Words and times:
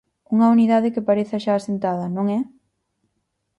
Unha 0.33 0.51
unidade 0.55 0.93
que 0.93 1.05
parece 1.09 1.35
xa 1.45 1.53
asentada, 1.55 2.05
non 2.15 2.25
é? 2.37 2.39